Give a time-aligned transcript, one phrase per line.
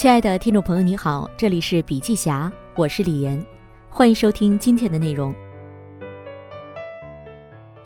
[0.00, 3.44] 亲爱的听众朋友，你好，这里是笔记侠，我是李岩，
[3.90, 5.30] 欢迎收听今天的内容。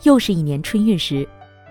[0.03, 1.27] 又是一年春运时，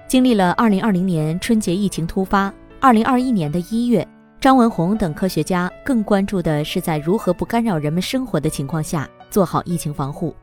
[0.07, 4.07] 经历了2020年春节疫情突发，2021年的一月，
[4.39, 10.37] 张文宏等科学家更关注的是在如何不干扰人们生活的情况下做好疫情防护。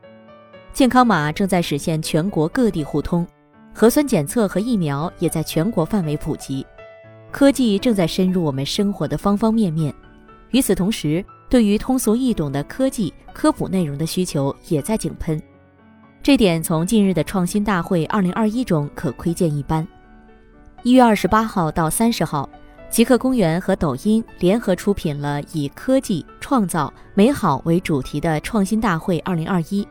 [0.72, 3.24] 健康码正在实现全国各地互通，
[3.72, 6.66] 核酸检测和疫苗也在全国范围普及。
[7.32, 9.92] 科技正在深入我们生活的方方面面，
[10.50, 15.42] 与此同时，对于通俗易懂的科技科普内容的需求也在井喷。
[16.22, 19.84] 这点从近日的创新大会2021中可窥见一斑。
[20.82, 22.48] 一月二十八号到三十号，
[22.90, 29.86] 极客公园和抖音联合出品了以科技创造美好为主题的创新大会2021。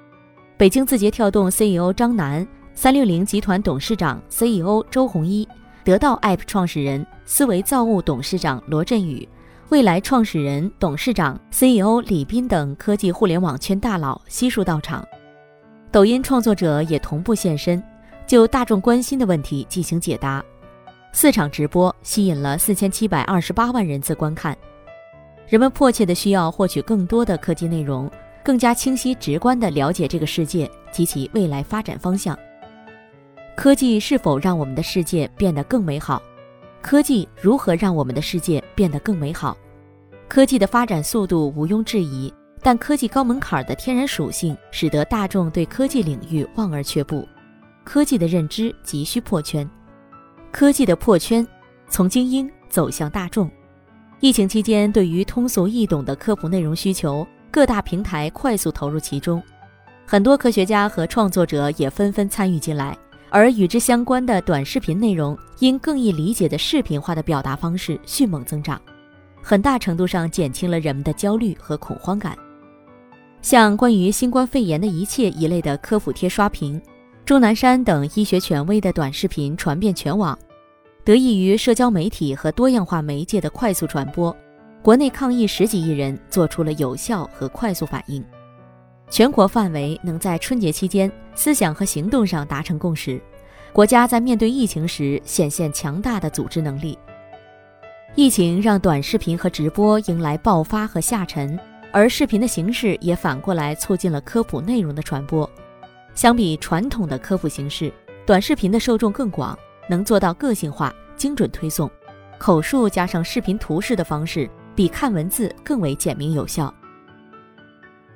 [0.58, 5.48] 北京字节跳动 CEO 张楠、三六零集团董事长 CEO 周鸿祎。
[5.84, 9.28] 得到 App 创始人、思维造物董事长罗振宇，
[9.70, 15.06] 未来创始人、董事长、CEO 李斌等科技互联网圈大佬悉数到场。
[15.92, 17.82] 抖音创作者也同步现身，
[18.28, 20.44] 就大众关心的问题进行解答。
[21.14, 24.58] 四场直播吸引了四千七百二十八万人次观看。
[25.48, 28.10] 人们迫切的需要获取更多的科技内容，
[28.44, 32.38] 更加清晰直观地了解这个世界及其未来发展方向。
[33.62, 36.20] 科技是否让我们的世界变得更美好？
[36.82, 39.56] 科技如何让我们的世界变得更美好？
[40.28, 47.24] 科技的发展速度毋庸置疑，但科技高门槛的天然属性使得大众对科技领域望而却步。
[47.84, 49.70] 科技的认知急需破圈，
[50.52, 51.48] 科技的破圈
[51.88, 53.48] 从精英走向大众。
[54.22, 59.40] 疫情期间，对于通俗易懂的科普内容需求，各大平台快速投入其中，
[60.04, 62.98] 很多科学家和创作者也纷纷参与进来。
[63.34, 68.80] 而与之相关的短视频内容，因更易理解的视频化的表达方式迅猛增长，
[69.42, 72.38] 很大程度上减轻了人们的焦虑和恐慌感。
[73.42, 76.80] 像关于新冠肺炎的一切一类的科普贴刷屏，
[77.24, 80.38] 钟南山等医学权威的短视频传遍全网，
[81.06, 84.36] 得益于社交媒体和多样化媒介的快速传播，
[84.84, 88.22] 国内抗疫十几亿人做出了有效和快速反应。
[89.12, 93.22] 全国范围能在春节期间思想和行动上达成共识，
[93.74, 96.98] 国家在面对疫情时显现强大的组织能力。
[98.16, 101.60] 疫情让短视频和直播迎来爆发和下沉，
[101.92, 105.50] 而视频的形式也反过来促进了科普内容的传播。
[106.16, 107.92] 相比传统的科普形式，
[108.26, 109.58] 短视频的受众更广，
[109.90, 111.92] 能做到个性化、精准推送，
[112.38, 116.74] 口述加上视频图示的方式比看文字更为简明有效。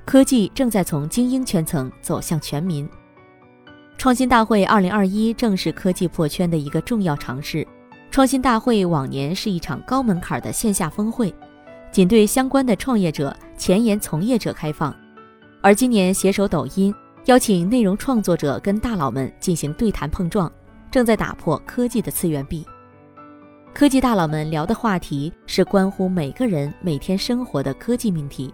[0.06, 2.88] 科技正在从精英圈层走向全民。
[3.98, 7.68] 创新大会2021正是科技破圈的一个重要尝试。
[8.12, 11.34] 创新大会往年是一场高门槛的线下峰会，
[11.92, 14.96] 仅对相关的创业者、前沿从业者开放，
[15.60, 16.94] 而今年携手抖音，
[17.26, 20.50] 邀请内容创作者跟大佬们进行对谈碰撞，
[20.92, 22.66] 正在打破科技的次元壁。
[23.74, 28.54] 科技大佬们聊的话题是关乎每个人每天生活的科技命题。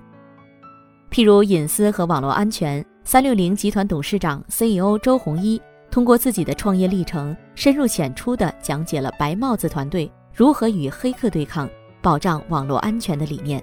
[1.12, 5.62] 譬如隐私和网络安全，三六零集团董事长 CEO 周鸿祎
[5.92, 11.70] 通过自己的创业历程，深入浅出地讲解了白帽子团队如何与黑客对抗、
[12.02, 13.62] 保障网络安全的理念。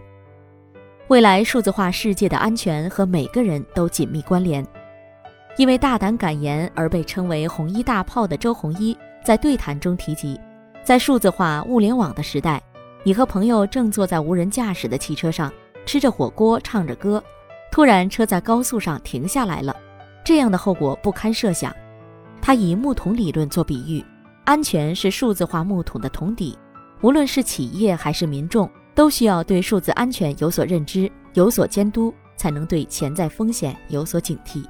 [1.08, 4.62] 未来数字化世界的安全和每个人都紧密关联。
[5.56, 8.94] 因为大胆敢言而被称为“红衣大炮”的周鸿祎
[9.24, 10.38] 在对谈中提及，
[10.84, 12.62] 在数字化物联网的时代，
[13.04, 15.50] 你和朋友正坐在无人驾驶的汽车上，
[15.86, 17.24] 吃着火锅，唱着歌。
[17.70, 19.74] 突然，车在高速上停下来了，
[20.24, 21.74] 这样的后果不堪设想。
[22.40, 24.04] 他以木桶理论做比喻，
[24.44, 26.56] 安全是数字化木桶的桶底，
[27.02, 34.64] 无论是企业还是民众，都需要对数字安全有所认知、有所监督，才能对潜在风险有所警惕。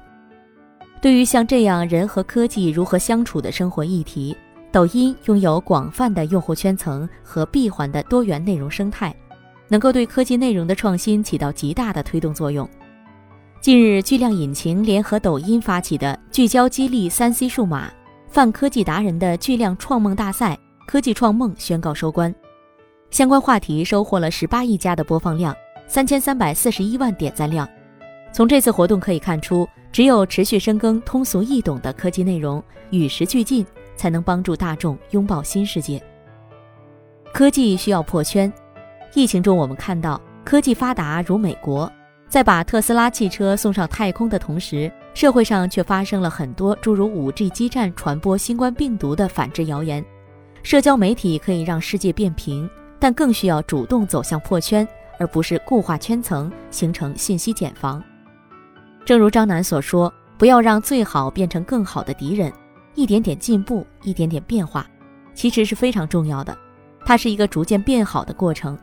[1.01, 4.35] 对于像这样人和科技如何相处的生活议题，
[4.71, 9.15] 抖音拥有广泛的用户圈层和闭环的多元内容生态，
[9.69, 12.69] 能够对科技内容的创新起到极大的推动作用。
[13.61, 17.91] 近日，巨量引擎联合抖音发起的聚焦激励三 C 数码
[18.29, 20.57] 泛科技达人的巨量创梦大赛
[20.87, 22.33] “科技创梦”宣告收官，
[23.11, 25.53] 相关话题收获了十八亿加的播放量，
[25.87, 27.67] 三千三百四十一万点赞量。
[28.31, 33.65] 从这次活动可以看出，只有持续深耕通俗易懂的科技内容，与时俱进，
[33.97, 36.01] 才能帮助大众拥抱新世界。
[37.33, 38.51] 科技需要破圈，
[39.13, 41.91] 疫情中我们看到科技发达如美国。
[42.29, 50.05] 在把特斯拉汽车送上太空的同时，社会上却发生了很多诸如五 G 基站传播新冠病毒的反制谣言。
[50.61, 54.87] 社交媒体可以让世界变平，但更需要主动走向破圈，
[55.17, 58.03] 而不是固化圈层，形成信息茧房。
[59.03, 62.53] 正如张楠所说：“不要让最好变成更好的敌人，
[62.93, 64.85] 一点点进步，一点点变化，
[65.33, 66.55] 其实是非常重要的。
[67.03, 68.77] 它是一个逐渐变好的过程。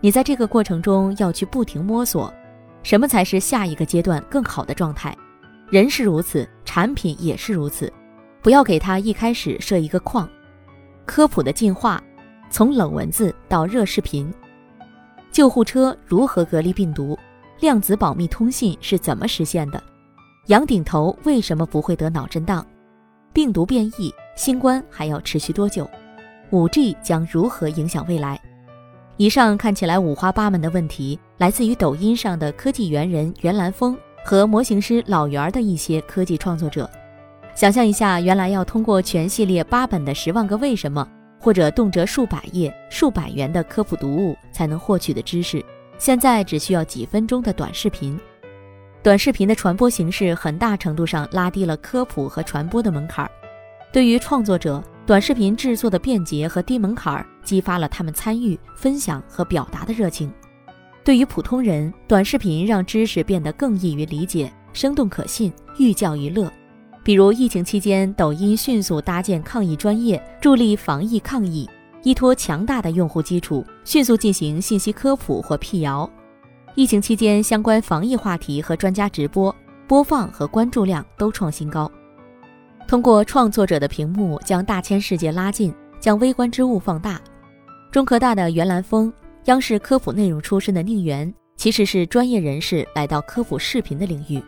[0.00, 2.32] 你在这个过程中要去不停摸索，
[2.86, 5.12] 什么才是下一个阶段更好的状态。
[5.70, 7.92] 人是如此，产品也是如此。
[8.40, 10.28] 不要给它一开始设一个框。
[11.04, 12.00] 科普的进化，
[12.48, 14.32] 从冷文字到热视频。
[15.32, 17.18] 救护车如何隔离病毒？
[17.58, 19.82] 量子保密通信是怎么实现的？
[20.46, 22.64] 杨顶头为什么不会得脑震荡？
[23.32, 25.90] 病毒变异，新冠还要持续多久
[26.52, 28.40] ？5G 将如何影响未来？
[29.16, 36.90] 以上看起来五花八门的问题，来自于抖音上的科技猿人袁兰峰和模型师老袁的一些科技创作者。
[37.54, 41.06] 想象一下，原来要通过全系列八本的《十万个为什么》，
[41.42, 45.62] 或者动辄数百页、数百元的科普读物才能获取的知识。
[45.98, 48.18] 现在只需要几分钟的短视频，
[49.02, 53.30] 短视频的传播形式很大程度上拉低了科普和传播的门槛儿。
[53.92, 60.30] 对于创作者，短视频制作的便捷和低门槛儿激发了他们参与、分享和表达的热情。
[61.06, 66.52] 对于普通人，短视频让知识变得更易于理解、生动可信、寓教于乐。
[67.04, 71.70] 比如疫情期间，抖音迅速搭建抗疫专业，助力防疫抗疫。
[72.02, 76.10] 依托强大的用户基础，迅速进行信息科普或辟谣。
[76.74, 79.54] 疫情期间，相关防疫话题和专家直播
[79.86, 81.88] 播放和关注量都创新高。
[82.88, 87.20] 通过创作者的屏幕，将大千世界拉近，将微观之物放大。
[87.92, 89.12] 中科大的袁兰峰，
[89.46, 94.42] 央视科普内容出身的宁源，其实是专业人士来到科普视频的领域，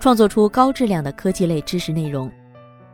[0.00, 2.30] 创作出高质量的科技类知识内容。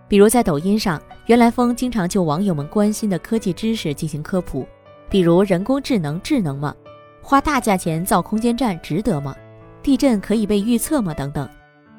[0.08, 4.66] 比如在抖音上，袁来峰经常就网友们关心的科技知识进行科普，
[5.08, 6.74] 比如人工智能智能吗？
[7.22, 9.32] 花大价钱造空间站值得吗？
[9.84, 11.14] 地震可以被预测吗？
[11.14, 11.48] 等等。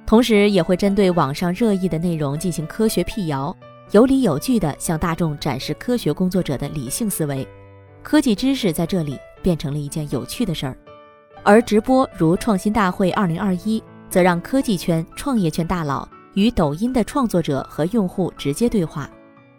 [0.06, 3.56] 同时也会针对网上热议的内容进行科学辟谣，
[3.92, 7.48] 有理有据地向大众展示科学工作者的理性思维。
[8.04, 9.18] 科技知识在这里
[9.48, 10.76] 变成了一件有趣的事儿，
[11.42, 16.06] 而直播如创新大会二零二一，则让科技圈、创业圈大佬。
[16.34, 19.10] 与抖音的创作者和用户直接对话，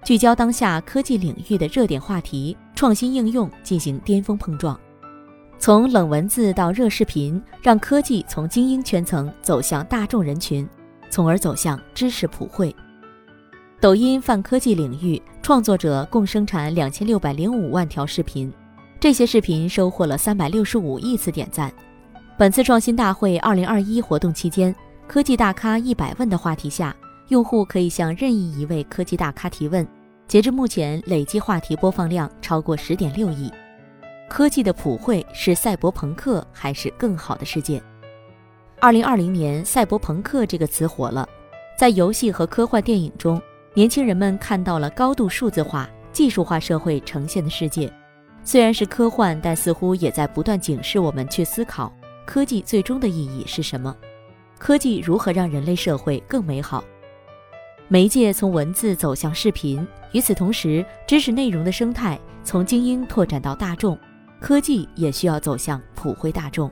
[0.04, 4.78] 聚焦当下科技领域的热点话题、创新应用，进行巅峰碰撞。
[5.58, 10.68] 从冷文字到热视频，让科技从精英圈层走向大众人群，
[11.08, 12.76] 从而走向知识普惠。
[13.80, 18.52] 抖音泛科技领域创作者共生产两千六百零五万条视频，
[19.00, 21.72] 这些视频收获了三百六十五亿次点赞。
[22.36, 24.74] 本次创新大会二零二一活动期间。
[25.06, 26.94] 科技大咖一百问的话题下，
[27.28, 29.86] 用户可以向任意一位科技大咖提问。
[30.26, 33.50] 截至目前，累计话题播放量超过十点六亿。
[34.28, 37.80] 科技的普惠是赛博朋克还是更好的世界？
[38.80, 41.26] 二零二零年，赛博朋克这个词火了，
[41.78, 43.40] 在游戏和科幻电影中，
[43.72, 47.90] 年轻人们看到了高度数字化、技术化社会呈现的世界。
[48.48, 51.92] 虽然是科幻，但似乎也在不断警示我们去思考
[52.24, 53.94] 科技最终的意义是什么。
[54.56, 56.82] 科技如何让人类社会更美好？
[57.88, 63.98] 媒介从文字走向视频，与此同时，知识内容的生态从精英拓展到大众，
[64.40, 66.70] 科技也需要走向普惠大众。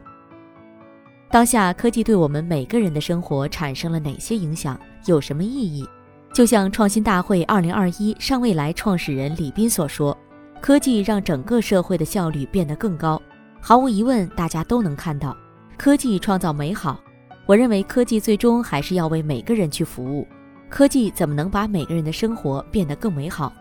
[1.30, 4.80] 当下科技对我们每个人的生活产生了哪些影响？
[5.04, 5.86] 有什么意义？
[6.32, 10.16] 就像创新大会二零二一尚未来创始人李斌所说
[10.60, 13.20] ：“科技让整个社会的效率变得更高。”
[13.60, 15.36] 毫无疑问，大家都能看到，
[15.76, 17.00] 科技创造美好。
[17.46, 20.26] 我认为科技最终还是要为每个人去服务。
[20.68, 23.52] 科技怎么能把每个人的生活变得更美好？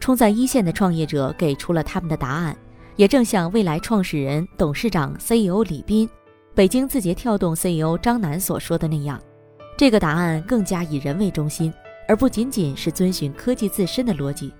[0.00, 2.56] 冲在一线的创业者给出了他们的答案，
[2.96, 6.08] 也正像未来创始人、董事长、CEO 李斌，
[6.54, 9.20] 北京字节跳动 CEO 张楠所说的那样，
[9.76, 11.72] 这个答案更加以人为中心，
[12.06, 14.52] 而不仅仅是遵循科技自身的逻辑。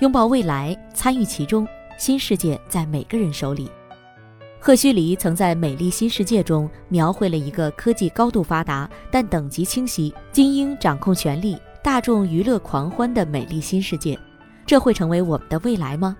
[0.00, 3.70] 拥抱未来，参与其中，新世界在每个人手里。
[4.58, 14.18] 赫胥黎曾在《美丽新世界》中描绘了一个科技高度发达，但等级清晰、精英掌控权力、大众娱乐狂欢的美丽新世界。
[14.64, 16.16] 这会成为我们的未来吗？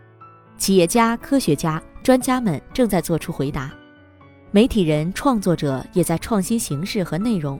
[0.59, 3.73] 企业家、科学家、专家们正在做出回答，
[4.51, 7.59] 媒体人、创作者也在创新形式和内容。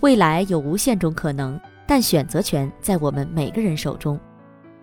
[0.00, 4.20] 未来有无限种可能，但选择权在我们每个人手中。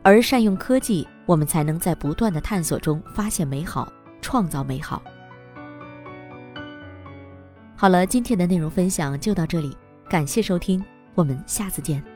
[0.06, 5.02] 而善用科技，我们才能在不断的探索中发现美好，创造美好。
[7.76, 9.76] 好了，今天的内容分享就到这里，
[10.08, 10.86] 感谢收听，
[11.16, 12.15] 我们下次见。